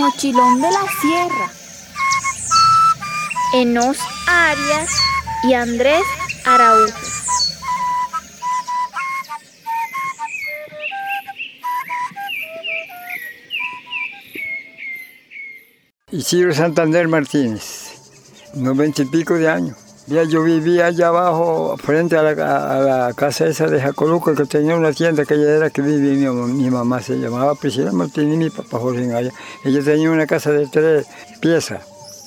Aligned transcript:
mochilón 0.00 0.62
de 0.62 0.70
la 0.70 0.82
sierra. 1.02 1.52
Enos 3.54 3.98
Arias 4.26 4.90
y 5.44 5.52
Andrés 5.52 6.02
Araújo. 6.46 6.98
Isidro 16.12 16.54
Santander 16.54 17.06
Martínez, 17.06 17.92
noventa 18.54 19.02
y 19.02 19.04
pico 19.04 19.34
de 19.34 19.50
años. 19.50 19.79
Ya 20.10 20.24
yo 20.24 20.42
vivía 20.42 20.86
allá 20.86 21.06
abajo, 21.06 21.76
frente 21.76 22.16
a 22.16 22.22
la, 22.24 23.12
casa 23.14 23.46
esa 23.46 23.68
de 23.68 23.80
Jacoluco, 23.80 24.34
que 24.34 24.44
tenía 24.44 24.74
una 24.74 24.92
tienda 24.92 25.24
que 25.24 25.34
ella 25.34 25.54
era 25.54 25.70
que 25.70 25.82
vivía 25.82 26.32
mi, 26.32 26.68
mamá, 26.68 27.00
se 27.00 27.14
llamaba 27.14 27.54
Priscila 27.54 27.92
Martínez 27.92 28.34
y 28.34 28.38
mi 28.38 28.50
papá 28.50 28.80
Jorge. 28.80 29.08
Ella 29.64 29.84
tenía 29.84 30.10
una 30.10 30.26
casa 30.26 30.50
de 30.50 30.66
tres 30.66 31.06
piezas 31.40 31.82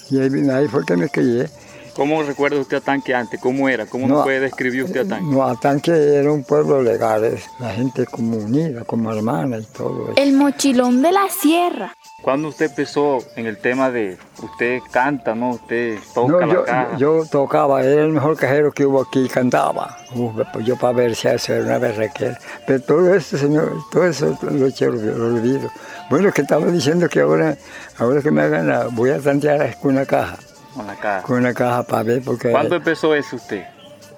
y 0.09 0.17
ahí, 0.17 0.49
ahí 0.49 0.70
fue 0.70 0.85
que 0.85 0.95
me 0.95 1.09
crié. 1.09 1.49
¿Cómo 1.95 2.23
recuerda 2.23 2.59
usted 2.59 2.77
a 2.77 2.81
Tanque 2.81 3.13
antes? 3.13 3.39
¿Cómo 3.39 3.70
era? 3.70 3.85
¿Cómo 3.85 4.07
nos 4.07 4.23
puede 4.23 4.39
describir 4.39 4.84
usted 4.85 5.01
a 5.01 5.07
Tanque? 5.09 5.25
No, 5.35 5.43
Atanque 5.43 5.91
era 5.91 6.31
un 6.31 6.43
pueblo 6.43 6.81
legal, 6.81 7.38
la 7.59 7.70
gente 7.71 8.05
como 8.07 8.38
unida, 8.38 8.84
como 8.84 9.11
hermana 9.13 9.59
y 9.59 9.63
todo 9.65 10.05
eso. 10.05 10.13
El 10.17 10.34
mochilón 10.34 11.01
de 11.03 11.11
la 11.11 11.29
sierra. 11.29 11.93
¿Cuándo 12.23 12.48
usted 12.48 12.67
empezó 12.67 13.20
en 13.35 13.45
el 13.45 13.57
tema 13.57 13.91
de 13.91 14.17
usted 14.41 14.79
canta, 14.91 15.35
no? 15.35 15.51
Usted 15.51 15.99
toca 16.15 16.31
No, 16.31 16.39
la 16.39 16.53
yo, 16.53 16.63
caja. 16.63 16.98
yo 16.98 17.25
tocaba, 17.29 17.84
era 17.84 18.01
el 18.03 18.12
mejor 18.13 18.37
cajero 18.37 18.71
que 18.71 18.85
hubo 18.85 19.01
aquí, 19.01 19.27
cantaba. 19.27 19.98
Uf, 20.15 20.31
pues 20.51 20.65
yo 20.65 20.75
para 20.77 20.93
ver 20.93 21.15
si 21.15 21.27
eso 21.27 21.53
era 21.53 21.65
una 21.65 21.77
berraquera. 21.77 22.39
Pero 22.65 22.81
todo 22.81 23.13
eso, 23.13 23.37
señor, 23.37 23.71
todo 23.91 24.05
eso 24.07 24.35
lo 24.41 24.49
olvido- 24.49 25.17
lo 25.17 25.25
olvido. 25.35 25.70
Bueno, 26.09 26.31
que 26.31 26.41
estaba 26.41 26.65
diciendo 26.67 27.07
que 27.09 27.20
ahora, 27.20 27.55
ahora 27.99 28.21
que 28.21 28.31
me 28.31 28.41
hagan 28.41 28.68
la, 28.70 28.87
voy 28.87 29.09
a 29.12 29.20
tantear 29.20 29.77
con 29.79 29.91
una 29.91 30.05
caja, 30.05 30.37
Con 30.76 30.88
la 30.88 30.96
caja. 30.96 31.21
con 31.24 31.38
una 31.38 31.54
caja 31.54 31.84
para 31.84 32.04
ver, 32.04 32.21
porque... 32.24 32.52
¿Cuándo 32.52 32.76
empezó 32.76 33.13
eso 33.16 33.35
usted? 33.35 33.63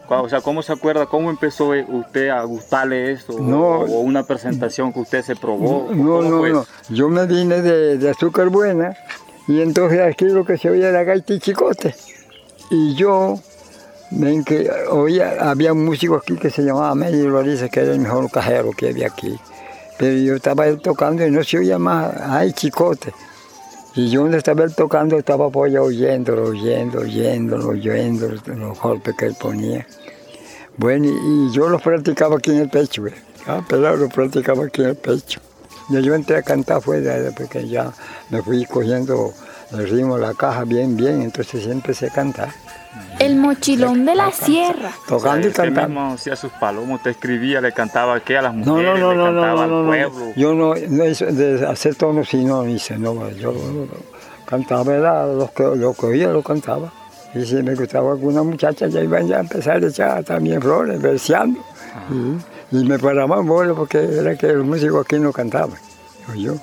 ¿Cuá- 0.08 0.22
O 0.22 0.30
sea, 0.30 0.42
¿cómo 0.42 0.62
se 0.62 0.72
acuerda? 0.72 1.06
¿Cómo 1.06 1.30
empezó 1.30 1.72
usted 1.88 2.30
a 2.30 2.44
gustarle 2.44 3.12
eso? 3.12 3.34
No. 3.40 3.80
¿O 3.82 4.00
una 4.02 4.24
presentación 4.24 4.94
que 4.94 5.00
usted 5.00 5.22
se 5.24 5.36
probó? 5.36 5.88
No, 5.92 6.18
¿Cómo 6.18 6.22
no, 6.22 6.48
no. 6.48 6.66
Yo 6.90 7.10
me 7.10 7.26
vine 7.26 7.62
de, 7.62 7.98
de 7.98 8.10
Azúcar 8.10 8.50
Buena 8.50 8.96
y 9.48 9.62
entonces 9.62 10.00
aquí 10.02 10.26
lo 10.26 10.46
que 10.46 10.58
se 10.58 10.70
oía 10.70 10.90
era 10.90 11.04
gaita 11.04 11.34
y 11.34 11.40
chicote. 11.40 11.94
Y 12.72 12.96
yo, 12.96 13.40
ven 14.12 14.44
que 14.44 14.70
oía, 14.90 15.38
había 15.50 15.74
un 15.74 15.84
músico 15.86 16.16
aquí 16.16 16.36
que 16.36 16.50
se 16.50 16.62
llamaba 16.64 16.94
Medio 16.96 17.28
Loriza, 17.30 17.68
que 17.70 17.82
era 17.82 17.92
el 17.92 18.00
mejor 18.00 18.30
cajero 18.32 18.72
que 18.78 18.90
había 18.90 19.08
aquí. 19.08 19.36
Pero 19.98 20.18
yo 20.18 20.36
estaba 20.36 20.66
tocando 20.78 21.26
y 21.26 21.32
no 21.32 21.44
se 21.44 21.58
oía 21.58 21.80
más, 21.80 22.14
ay, 22.22 22.52
chicote. 22.54 23.14
Y 23.96 24.10
yo 24.10 24.22
donde 24.22 24.38
estaba 24.38 24.64
él 24.64 24.76
tocando 24.76 25.18
estaba 25.18 25.50
pues 25.50 25.72
ya 25.72 25.82
oyéndolo, 25.82 26.50
oyendo, 26.50 27.00
oyéndolo, 27.00 27.70
oyendo 27.70 28.28
los 28.46 28.80
golpes 28.80 29.16
que 29.18 29.28
él 29.28 29.36
ponía. 29.40 29.88
Bueno, 30.78 31.08
y, 31.08 31.52
yo 31.54 31.70
los 31.70 31.82
practicaba 31.82 32.36
aquí 32.36 32.52
en 32.52 32.58
el 32.58 32.70
pecho, 32.70 33.04
güey. 33.04 33.14
Ah, 33.48 33.64
pero 33.70 33.96
los 33.96 34.12
practicaba 34.12 34.66
aquí 34.66 34.82
en 34.82 34.90
el 34.90 34.96
pecho. 34.98 35.40
Y 35.90 36.02
yo 36.02 36.14
entré 36.14 36.38
a 36.38 36.42
cantar 36.42 36.82
fue 36.82 37.00
de- 37.00 37.32
porque 37.32 37.68
ya 37.68 37.94
me 38.30 38.42
fui 38.42 38.66
cogiendo 38.66 39.34
el 39.72 39.88
ritmo, 39.88 40.18
la 40.18 40.34
caja 40.34 40.66
bien, 40.66 40.98
bien, 40.98 41.22
entonces 41.22 41.64
sí 41.64 41.72
empecé 41.72 42.08
a 42.08 42.10
cantar. 42.10 42.50
El 43.26 43.36
mochilón 43.38 44.06
de 44.06 44.16
la 44.16 44.32
sierra. 44.32 44.92
Tocando 45.08 45.48
y 45.48 45.52
cantando. 45.52 45.88
mismo 45.88 46.14
hacía 46.14 46.36
sus 46.36 46.52
palomas, 46.54 46.98
usted 46.98 47.12
escribía, 47.12 47.60
le 47.62 47.72
cantaba 47.72 48.20
¿qué? 48.20 48.38
a 48.38 48.42
las 48.44 48.54
No, 48.56 48.74
mujeres, 48.76 49.00
no, 49.00 49.14
no, 49.14 49.14
le 49.14 49.18
no, 49.18 49.24
cantaba 49.42 49.56
no, 49.56 49.62
al 49.64 49.70
no, 49.70 49.82
no, 49.84 49.88
pueblo. 49.88 50.34
Yo 50.36 50.54
no, 50.54 50.74
de 50.74 51.66
hacer 51.68 51.96
tonos, 51.96 52.30
sí, 52.30 52.44
no 52.46 52.68
hice, 52.68 52.98
no, 52.98 53.30
yo 53.32 53.54
cantaba, 54.46 54.94
era 54.94 55.26
lo 55.28 55.52
que, 55.54 55.64
lo 55.64 55.94
que 55.94 56.06
oía, 56.06 56.28
lo 56.30 56.44
cantaba. 56.44 56.92
Y 57.34 57.46
si 57.46 57.56
me 57.56 57.76
gustaba 57.76 58.12
alguna 58.12 58.44
muchacha, 58.44 58.88
ya 58.88 59.02
iban 59.02 59.28
ya 59.28 59.38
a 59.38 59.40
empezar 59.42 59.84
a 59.84 59.88
echar 59.88 60.24
también 60.24 60.62
flores, 60.62 61.02
verseando. 61.02 61.60
Y, 62.72 62.78
y 62.80 62.86
me 62.86 62.98
paraban 63.00 63.46
bolas 63.46 63.76
porque 63.76 63.98
era 63.98 64.36
que 64.38 64.48
los 64.54 64.66
músicos 64.66 65.06
aquí 65.06 65.20
no 65.20 65.32
cantaban, 65.34 65.78
yo. 66.38 66.54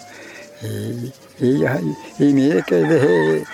Y, 0.63 1.13
y, 1.45 1.65
y- 1.65 1.97
y 2.21 2.33
mire 2.33 2.63
que 2.63 2.77
dejé, 2.77 3.45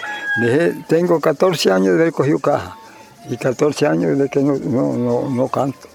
dejé, 0.42 0.74
tengo 0.88 1.18
14 1.20 1.72
años 1.72 1.94
de 1.96 2.02
haber 2.02 2.12
cogido 2.12 2.38
caja 2.38 2.76
y 3.28 3.36
14 3.36 3.86
años 3.86 4.18
de 4.18 4.28
que 4.28 4.40
no, 4.40 4.56
no, 4.56 4.92
no, 4.94 5.30
no 5.30 5.48
canto. 5.48 5.88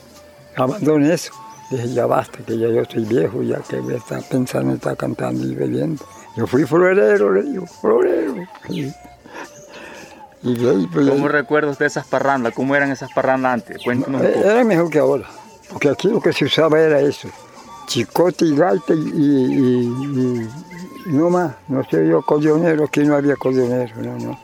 Abandoné 0.55 1.13
eso. 1.13 1.33
Dije, 1.71 1.93
ya 1.93 2.05
basta, 2.05 2.39
que 2.45 2.57
ya 2.57 2.67
yo 2.67 2.81
estoy 2.81 3.05
viejo, 3.05 3.41
ya 3.41 3.59
que 3.61 3.77
voy 3.79 3.95
a 3.95 3.97
estar 3.97 4.21
pensando 4.23 4.71
en 4.71 4.75
estar 4.77 4.95
cantando 4.95 5.43
y 5.45 5.55
bebiendo. 5.55 6.05
Yo 6.35 6.45
fui 6.45 6.65
florero, 6.65 7.31
le 7.31 7.43
digo, 7.43 7.65
florero. 7.65 8.35
Y, 8.69 10.55
de 10.55 10.87
pues, 10.91 11.09
¿Cómo 11.09 11.29
recuerda 11.29 11.71
usted 11.71 11.85
esas 11.85 12.05
parrandas? 12.05 12.53
¿Cómo 12.53 12.75
eran 12.75 12.91
esas 12.91 13.11
parrandas 13.13 13.53
antes? 13.53 13.81
Cuéntanos 13.83 14.21
un 14.21 14.27
eh, 14.27 14.31
poco. 14.31 14.49
era 14.49 14.63
mejor 14.65 14.89
que 14.89 14.99
ahora, 14.99 15.25
porque 15.69 15.89
aquí 15.89 16.09
lo 16.09 16.19
que 16.19 16.33
se 16.33 16.45
usaba 16.45 16.79
era 16.81 16.99
eso, 16.99 17.29
chicote 17.87 18.45
y 18.45 18.55
gaita 18.55 18.93
y, 18.93 18.97
y- 18.99 20.49
no 21.05 21.29
más, 21.29 21.53
no 21.69 21.83
sé 21.89 22.07
yo, 22.07 22.19
acordeonero, 22.19 22.85
aquí 22.85 23.01
no 23.01 23.15
había 23.15 23.33
acordeonero, 23.33 23.95
no, 24.01 24.17
no. 24.19 24.39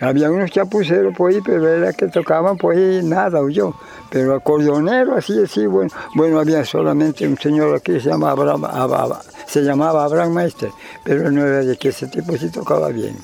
Había 0.00 0.30
unos 0.30 0.50
chapuceros 0.50 1.14
por 1.14 1.30
ahí, 1.30 1.40
pero 1.44 1.68
era 1.68 1.92
que 1.92 2.06
tocaban 2.08 2.56
por 2.56 2.74
ahí 2.74 3.02
nada, 3.02 3.40
yo. 3.50 3.74
Pero 4.08 4.34
acordeonero, 4.34 5.14
así, 5.14 5.42
así, 5.42 5.66
bueno, 5.66 5.90
bueno, 6.14 6.40
había 6.40 6.64
solamente 6.64 7.28
un 7.28 7.36
señor 7.36 7.76
aquí 7.76 7.92
que 7.92 8.00
se 8.00 8.08
llamaba 8.08 8.56
Abraham, 8.62 9.18
se 9.46 9.60
llamaba 9.62 10.04
Abraham 10.04 10.32
Meister, 10.32 10.70
pero 11.04 11.30
no 11.30 11.46
era 11.46 11.58
de 11.58 11.76
que 11.76 11.90
ese 11.90 12.06
tipo 12.06 12.36
sí 12.36 12.50
tocaba 12.50 12.88
bien. 12.88 13.16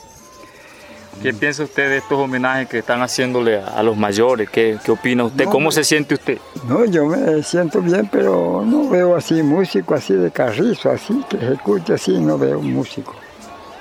¿Qué 1.22 1.32
piensa 1.32 1.64
usted 1.64 1.88
de 1.88 1.96
estos 1.96 2.18
homenajes 2.18 2.68
que 2.68 2.78
están 2.78 3.00
haciéndole 3.00 3.58
a, 3.58 3.82
los 3.82 3.96
mayores? 3.96 4.50
¿Qué, 4.50 4.78
qué 4.84 4.92
opina 4.92 5.24
usted? 5.24 5.46
No, 5.46 5.50
¿Cómo 5.50 5.72
se 5.72 5.82
siente 5.82 6.14
usted? 6.14 6.38
No, 6.68 6.84
yo 6.84 7.06
me 7.06 7.42
siento 7.42 7.80
bien, 7.80 8.08
pero 8.12 8.62
no 8.66 8.88
veo 8.90 9.16
así 9.16 9.42
músico 9.42 9.94
así 9.94 10.12
de 10.12 10.30
carrizo, 10.30 10.90
así 10.90 11.24
que 11.28 11.38
ejecute 11.38 11.94
así, 11.94 12.20
no 12.20 12.36
veo 12.36 12.60
músico. 12.60 13.14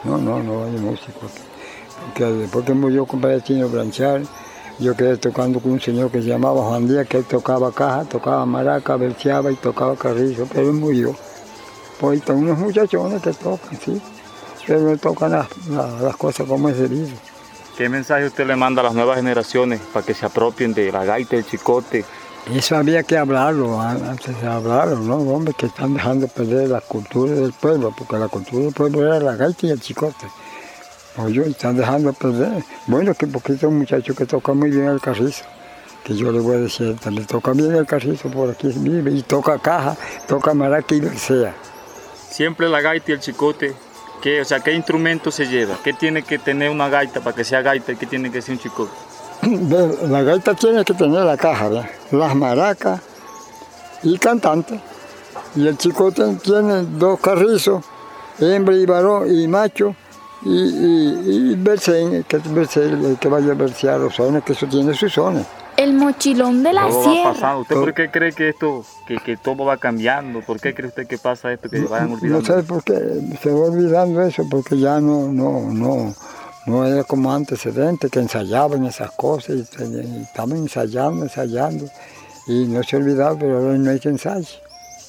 No, 0.05 0.17
no, 0.17 0.41
no 0.41 0.63
hay 0.63 0.77
músico. 0.77 1.27
Porque 2.05 2.25
después 2.25 2.65
que 2.65 2.73
murió 2.73 3.05
con 3.05 3.21
Chino 3.43 3.67
Blanchard, 3.67 4.23
yo 4.79 4.95
quedé 4.95 5.17
tocando 5.17 5.59
con 5.59 5.71
un 5.73 5.81
señor 5.81 6.11
que 6.11 6.21
se 6.21 6.27
llamaba 6.27 6.61
Juan 6.63 6.87
Díaz, 6.87 7.07
que 7.07 7.17
él 7.17 7.25
tocaba 7.25 7.71
caja, 7.71 8.03
tocaba 8.05 8.45
maraca, 8.45 8.95
verseaba 8.97 9.51
y 9.51 9.55
tocaba 9.55 9.95
carrizo, 9.95 10.47
pero 10.51 10.67
él 10.67 10.73
murió. 10.73 11.15
Pues 11.99 12.19
están 12.19 12.37
unos 12.37 12.57
muchachones 12.57 13.21
que 13.21 13.31
tocan, 13.33 13.79
sí, 13.83 14.01
pero 14.67 14.81
no 14.81 14.97
tocan 14.97 15.31
las, 15.31 15.47
las- 15.69 16.01
las 16.01 16.15
cosas 16.17 16.45
como 16.47 16.69
es 16.69 16.77
debido. 16.77 17.07
¿Qué 17.77 17.89
mensaje 17.89 18.25
usted 18.27 18.45
le 18.47 18.55
manda 18.55 18.81
a 18.81 18.85
las 18.85 18.93
nuevas 18.93 19.17
generaciones 19.17 19.79
para 19.93 20.05
que 20.05 20.13
se 20.13 20.25
apropien 20.25 20.73
de 20.73 20.91
la 20.91 21.03
gaita, 21.05 21.35
el 21.37 21.45
chicote? 21.45 22.05
Eso 22.53 22.75
había 22.77 23.01
que 23.03 23.17
hablarlo, 23.17 23.81
an- 23.81 24.03
antes 24.07 24.39
de 24.39 24.47
hablarlo, 24.47 24.97
¿no? 24.97 25.15
Hombre, 25.17 25.53
que 25.57 25.65
están 25.65 25.93
dejando 25.95 26.27
perder 26.27 26.69
la 26.69 26.79
cultura 26.81 27.33
del 27.33 27.53
pueblo, 27.53 27.93
porque 27.97 28.17
la 28.17 28.27
cultura 28.27 28.63
del 28.65 28.73
pueblo 28.73 29.05
era 29.05 29.19
la 29.19 29.35
gaita 29.35 29.67
y 29.67 29.71
el 29.71 29.79
chicote. 29.81 30.27
Oye, 31.17 31.47
están 31.47 31.77
dejando 31.77 32.11
perder. 32.11 32.63
Bueno, 32.87 33.13
que 33.13 33.25
porque 33.27 33.53
es 33.53 33.63
un 33.63 33.77
muchacho 33.77 34.13
que 34.13 34.25
toca 34.25 34.53
muy 34.53 34.69
bien 34.69 34.87
el 34.87 34.99
carrizo, 34.99 35.45
que 36.03 36.15
yo 36.15 36.31
le 36.31 36.39
voy 36.39 36.55
a 36.57 36.59
decir, 36.59 36.97
también 36.97 37.25
toca 37.25 37.51
bien 37.51 37.73
el 37.73 37.85
carrizo, 37.85 38.29
por 38.29 38.49
aquí 38.49 38.67
vive, 38.75 39.11
y 39.11 39.21
toca 39.21 39.57
caja, 39.59 39.95
toca 40.27 40.53
maraca 40.53 40.93
y 40.93 41.01
sea. 41.17 41.55
Siempre 42.29 42.67
la 42.67 42.81
gaita 42.81 43.11
y 43.11 43.13
el 43.13 43.21
chicote. 43.21 43.73
¿Qué, 44.21 44.41
o 44.41 44.45
sea, 44.45 44.59
¿qué 44.59 44.73
instrumento 44.73 45.31
se 45.31 45.47
lleva? 45.47 45.77
¿Qué 45.83 45.93
tiene 45.93 46.23
que 46.23 46.39
tener 46.39 46.69
una 46.69 46.89
gaita 46.89 47.21
para 47.21 47.35
que 47.35 47.43
sea 47.43 47.61
gaita 47.61 47.91
y 47.91 47.95
qué 47.95 48.07
tiene 48.07 48.31
que 48.31 48.41
ser 48.41 48.55
un 48.55 48.59
chicote? 48.59 48.91
La 50.09 50.21
gaita 50.23 50.53
tiene 50.53 50.83
que 50.83 50.93
tener 50.93 51.23
la 51.23 51.37
caja, 51.37 51.69
¿verdad? 51.69 51.89
las 52.11 52.35
maracas 52.35 53.01
y 54.03 54.17
cantante. 54.17 54.79
Y 55.55 55.67
el 55.67 55.77
chicote 55.77 56.35
tiene 56.43 56.83
dos 56.83 57.19
carrizos, 57.19 57.85
hembra 58.39 58.75
y 58.75 58.85
varón 58.85 59.33
y 59.33 59.47
macho, 59.47 59.95
y, 60.43 60.49
y, 60.49 61.51
y 61.51 61.55
verse, 61.55 62.23
que, 62.27 62.37
verse, 62.37 62.83
el 62.85 63.17
que 63.19 63.27
vaya 63.27 63.51
a 63.51 63.55
versear 63.55 63.99
los 63.99 64.15
sones, 64.15 64.43
que 64.43 64.53
eso 64.53 64.67
tiene 64.67 64.93
sus 64.93 65.13
sones. 65.13 65.45
El 65.77 65.93
mochilón 65.93 66.63
de 66.63 66.71
la 66.71 66.87
Todo 66.87 66.97
va 66.99 67.03
sierra. 67.11 67.33
pasando. 67.33 67.61
¿Usted 67.61 67.75
por 67.75 67.93
qué 67.93 68.09
cree 68.09 68.31
que 68.31 68.49
esto, 68.49 68.85
que, 69.05 69.17
que 69.17 69.35
todo 69.35 69.65
va 69.65 69.77
cambiando? 69.77 70.39
¿Por 70.41 70.59
qué 70.59 70.73
cree 70.73 70.87
usted 70.87 71.05
que 71.05 71.17
pasa 71.17 71.51
esto, 71.51 71.69
que 71.69 71.81
vayan 71.81 72.13
olvidando? 72.13 72.39
No 72.39 72.45
sé 72.45 72.63
por 72.63 72.83
qué 72.83 72.93
se 73.41 73.51
va 73.51 73.59
olvidando 73.59 74.21
eso, 74.21 74.47
porque 74.49 74.77
ya 74.79 75.01
no, 75.01 75.33
no, 75.33 75.73
no, 75.73 76.13
no 76.65 76.85
era 76.85 77.03
como 77.03 77.33
antecedente, 77.33 78.09
que 78.09 78.19
ensayaban 78.19 78.85
esas 78.85 79.11
cosas, 79.11 79.55
y, 79.57 80.21
estaban 80.21 80.57
ensayando, 80.57 81.23
ensayando, 81.23 81.85
y 82.47 82.65
no 82.67 82.81
se 82.83 82.95
olvidaba, 82.95 83.37
pero 83.37 83.57
ahora 83.57 83.77
no 83.77 83.91
hay 83.91 83.99
que 83.99 84.09
ensayo. 84.09 84.47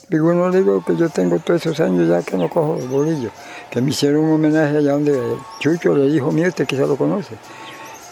Digo, 0.08 0.32
no 0.34 0.50
digo 0.50 0.84
que 0.84 0.96
yo 0.96 1.08
tengo 1.11 1.38
todos 1.38 1.64
esos 1.67 1.81
años 1.81 2.08
ya 2.08 2.22
que 2.22 2.37
no 2.37 2.49
cojo 2.49 2.76
bolillo, 2.88 3.31
que 3.70 3.80
me 3.80 3.90
hicieron 3.90 4.24
un 4.24 4.32
homenaje 4.34 4.78
allá 4.78 4.92
donde 4.92 5.20
Chucho, 5.60 5.94
el 5.96 6.14
hijo 6.14 6.30
mío, 6.32 6.48
usted 6.48 6.66
quizá 6.66 6.82
lo 6.86 6.96
conoce, 6.96 7.34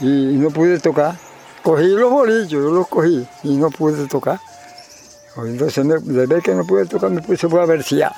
y 0.00 0.06
no 0.36 0.50
pude 0.50 0.78
tocar. 0.80 1.14
Cogí 1.62 1.86
los 1.88 2.10
bolillos, 2.10 2.48
yo 2.50 2.58
los 2.60 2.88
cogí, 2.88 3.26
y 3.42 3.56
no 3.56 3.70
pude 3.70 4.06
tocar. 4.06 4.38
Entonces, 5.36 5.84
me- 5.84 5.98
de 5.98 6.26
ver 6.26 6.42
que 6.42 6.54
no 6.54 6.64
pude 6.64 6.84
tocar, 6.86 7.10
me 7.10 7.22
puse 7.22 7.46
a 7.46 7.66
versear. 7.66 8.12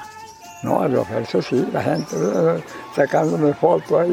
No, 0.63 0.81
a 0.83 0.89
los 0.89 1.09
versos 1.09 1.47
sí, 1.47 1.65
la 1.73 1.83
gente 1.83 2.17
eh, 2.17 2.63
sacándome 2.95 3.55
fotos 3.55 4.01
ahí 4.01 4.11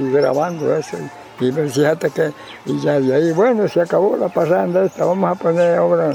y 0.00 0.10
grabando 0.12 0.74
eso. 0.74 0.96
Y 1.40 1.52
me 1.52 1.68
fíjate 1.68 2.10
que, 2.10 2.32
y 2.66 2.80
ya 2.80 3.00
de 3.00 3.14
ahí, 3.14 3.32
bueno, 3.32 3.66
se 3.68 3.80
acabó 3.80 4.16
la 4.16 4.28
parranda 4.28 4.84
esta, 4.84 5.04
vamos 5.04 5.30
a 5.30 5.34
poner 5.34 5.76
ahora 5.76 6.14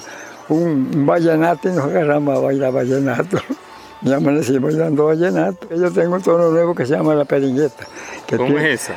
un 0.50 1.06
vallenato 1.06 1.70
y 1.70 1.74
nos 1.74 1.86
agarramos 1.86 2.38
a 2.38 2.42
bailar 2.42 2.72
vallenato. 2.74 3.38
Y 4.02 4.12
amanecí 4.14 4.58
bailando 4.60 5.06
vallenato. 5.06 5.68
Yo 5.76 5.92
tengo 5.92 6.16
un 6.16 6.22
tono 6.22 6.50
nuevo 6.52 6.76
que 6.76 6.86
se 6.86 6.94
llama 6.96 7.16
la 7.16 7.26
peringueta. 7.26 7.86
que 8.28 8.38
¿Cómo 8.38 8.50
tiene- 8.50 8.74
es 8.74 8.90
esa? 8.90 8.96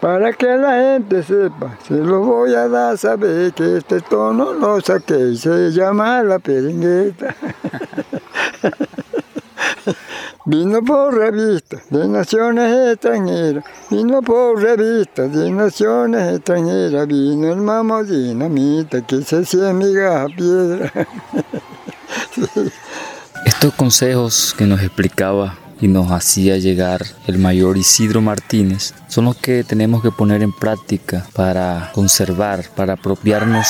Para 0.00 0.32
que 0.32 0.46
la 0.56 0.72
gente 0.80 1.22
sepa, 1.22 1.76
se 1.86 1.94
lo 1.94 2.20
voy 2.20 2.54
a 2.54 2.68
dar 2.68 2.94
a 2.94 2.96
saber 2.96 3.52
que 3.52 3.76
este 3.76 4.00
tono 4.00 4.54
lo 4.54 4.80
saqué 4.80 5.18
y 5.32 5.36
se 5.36 5.70
llama 5.72 6.22
la 6.22 6.38
peringueta. 6.38 7.34
Vino 10.46 10.82
por 10.82 11.14
revista 11.14 11.76
de 11.90 12.08
naciones 12.08 12.92
extranjeras, 12.92 13.62
vino 13.90 14.22
por 14.22 14.60
revista 14.60 15.28
de 15.28 15.50
naciones 15.50 16.36
extranjeras, 16.36 17.06
vino 17.06 17.52
el 17.52 17.58
mamo 17.60 18.02
dinamita 18.02 19.06
que 19.06 19.20
se 19.22 19.40
hacía 19.40 19.72
migaja 19.74 20.26
piedra. 20.34 20.90
Estos 23.50 23.74
consejos 23.74 24.54
que 24.56 24.64
nos 24.64 24.80
explicaba 24.80 25.58
y 25.80 25.88
nos 25.88 26.12
hacía 26.12 26.56
llegar 26.56 27.04
el 27.26 27.38
mayor 27.38 27.76
Isidro 27.76 28.20
Martínez 28.20 28.94
son 29.08 29.24
los 29.24 29.36
que 29.36 29.64
tenemos 29.64 30.02
que 30.02 30.12
poner 30.12 30.42
en 30.42 30.52
práctica 30.52 31.26
para 31.34 31.90
conservar, 31.92 32.64
para 32.76 32.92
apropiarnos 32.92 33.66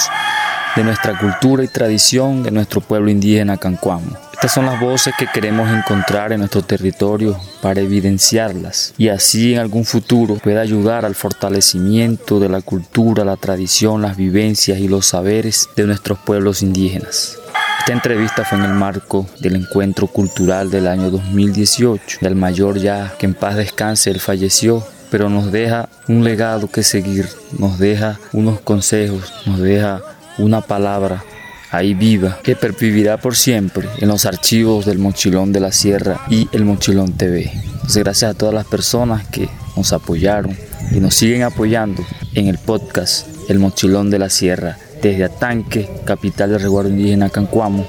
de 0.76 0.84
nuestra 0.84 1.18
cultura 1.18 1.64
y 1.64 1.68
tradición 1.68 2.42
de 2.42 2.50
nuestro 2.50 2.82
pueblo 2.82 3.10
indígena 3.10 3.56
Cancuamo. 3.56 4.16
Estas 4.34 4.52
son 4.52 4.66
las 4.66 4.78
voces 4.78 5.14
que 5.18 5.26
queremos 5.26 5.68
encontrar 5.70 6.32
en 6.32 6.40
nuestro 6.40 6.62
territorio 6.62 7.40
para 7.62 7.80
evidenciarlas 7.80 8.92
y 8.98 9.08
así 9.08 9.54
en 9.54 9.60
algún 9.60 9.86
futuro 9.86 10.36
pueda 10.36 10.60
ayudar 10.60 11.06
al 11.06 11.14
fortalecimiento 11.14 12.38
de 12.38 12.50
la 12.50 12.60
cultura, 12.60 13.24
la 13.24 13.38
tradición, 13.38 14.02
las 14.02 14.18
vivencias 14.18 14.78
y 14.78 14.88
los 14.88 15.06
saberes 15.06 15.70
de 15.74 15.86
nuestros 15.86 16.18
pueblos 16.18 16.62
indígenas. 16.62 17.39
Esta 17.80 17.94
entrevista 17.94 18.44
fue 18.44 18.58
en 18.58 18.64
el 18.64 18.74
marco 18.74 19.26
del 19.40 19.56
encuentro 19.56 20.06
cultural 20.06 20.70
del 20.70 20.86
año 20.86 21.10
2018 21.10 22.18
del 22.20 22.36
mayor 22.36 22.78
ya 22.78 23.14
que 23.18 23.24
en 23.24 23.32
paz 23.32 23.56
descanse, 23.56 24.10
él 24.10 24.20
falleció, 24.20 24.86
pero 25.10 25.30
nos 25.30 25.50
deja 25.50 25.88
un 26.06 26.22
legado 26.22 26.70
que 26.70 26.82
seguir, 26.82 27.26
nos 27.58 27.78
deja 27.78 28.20
unos 28.32 28.60
consejos, 28.60 29.32
nos 29.46 29.60
deja 29.60 30.02
una 30.36 30.60
palabra 30.60 31.24
ahí 31.70 31.94
viva 31.94 32.38
que 32.44 32.54
pervivirá 32.54 33.16
por 33.16 33.34
siempre 33.34 33.88
en 33.98 34.08
los 34.08 34.26
archivos 34.26 34.84
del 34.84 34.98
Mochilón 34.98 35.50
de 35.50 35.60
la 35.60 35.72
Sierra 35.72 36.20
y 36.28 36.48
el 36.52 36.66
Mochilón 36.66 37.14
TV. 37.14 37.50
Entonces 37.50 38.04
gracias 38.04 38.30
a 38.30 38.38
todas 38.38 38.54
las 38.54 38.66
personas 38.66 39.26
que 39.28 39.48
nos 39.74 39.94
apoyaron 39.94 40.54
y 40.92 41.00
nos 41.00 41.14
siguen 41.14 41.44
apoyando 41.44 42.04
en 42.34 42.46
el 42.46 42.58
podcast 42.58 43.26
El 43.48 43.58
Mochilón 43.58 44.10
de 44.10 44.18
la 44.18 44.28
Sierra 44.28 44.76
desde 45.02 45.24
Atanque, 45.24 45.88
capital 46.04 46.50
del 46.50 46.60
resguardo 46.60 46.90
indígena 46.90 47.30
Cancuamo, 47.30 47.86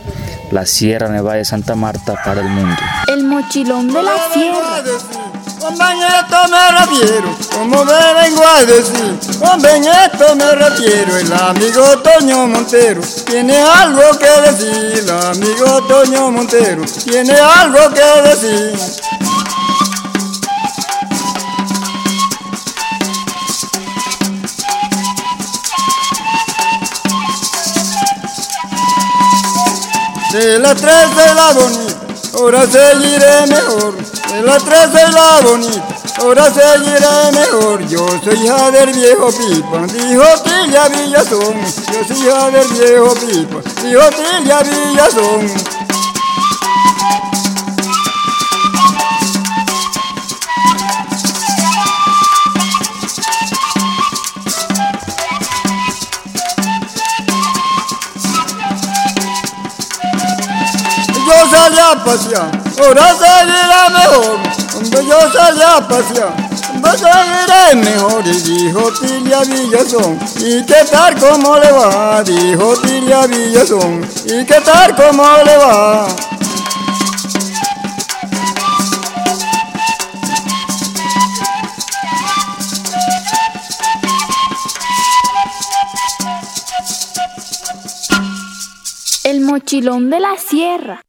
la 0.51 0.65
Sierra 0.65 1.09
Nevada 1.09 1.37
de 1.37 1.45
Santa 1.45 1.75
Marta 1.75 2.15
para 2.23 2.41
el 2.41 2.47
mundo. 2.47 2.75
El 3.07 3.23
mochilón 3.25 3.87
de 3.91 4.03
la 4.03 4.11
sierra. 4.33 4.83
Con 5.59 5.77
Beñeto 5.77 6.47
me 6.49 6.71
refiero, 6.71 7.37
como 7.51 7.85
me 7.85 8.13
vengo 8.15 8.43
a 8.47 8.65
decir, 8.65 9.39
con 9.39 9.61
Beñeto 9.61 10.35
me 10.35 10.55
refiero, 10.55 11.17
el 11.17 11.33
amigo 11.33 11.99
Toño 11.99 12.47
Montero 12.47 13.01
tiene 13.27 13.57
algo 13.57 14.01
que 14.17 14.41
decir, 14.49 15.03
el 15.03 15.09
amigo 15.09 15.83
Toño 15.87 16.31
Montero 16.31 16.83
tiene 17.05 17.33
algo 17.33 17.93
que 17.93 18.29
decir. 18.29 19.30
De 30.41 30.57
la 30.57 30.73
tres 30.73 31.15
de 31.15 31.35
la 31.35 31.51
bonita, 31.53 31.99
ahora 32.33 32.65
seguiré 32.65 33.45
mejor. 33.45 33.95
De 33.95 34.41
la 34.41 34.57
tres 34.57 34.91
de 34.91 35.07
la 35.09 35.41
bonita, 35.41 35.87
ahora 36.17 36.45
seguiré 36.51 37.31
mejor. 37.31 37.87
Yo 37.87 38.07
soy 38.23 38.43
hija 38.43 38.71
del 38.71 38.91
viejo 38.91 39.27
Pipa, 39.27 39.85
dijo 39.85 40.23
Tilla 40.43 40.87
Villazón. 40.89 41.61
Yo 41.93 42.07
soy 42.07 42.25
hija 42.25 42.49
del 42.49 42.67
viejo 42.69 43.13
Pipa, 43.13 43.61
dijo 43.83 44.09
Tilla 44.09 44.63
Villazón. 44.63 45.80
Ahora 62.09 63.13
seguiré 63.13 63.89
mejor. 63.93 64.39
Cuando 64.73 65.01
yo 65.01 65.19
salí 65.31 65.61
a 65.61 65.87
pasear, 65.87 66.33
ahora 66.75 66.97
seguiré 66.97 67.75
mejor. 67.75 68.27
Y 68.27 68.41
dijo 68.41 68.91
Tilia 68.99 69.41
Villazón, 69.41 70.19
¿y 70.39 70.65
qué 70.65 70.85
tal 70.89 71.15
cómo 71.19 71.57
le 71.57 71.71
va? 71.71 72.23
Dijo 72.23 72.73
Tilia 72.81 73.27
Villazón, 73.27 74.05
¿y 74.25 74.45
qué 74.45 74.61
tal 74.61 74.95
cómo 74.95 75.23
le 75.45 75.57
va? 75.57 76.07
El 89.23 89.41
mochilón 89.41 90.09
de 90.09 90.19
la 90.19 90.35
sierra. 90.37 91.01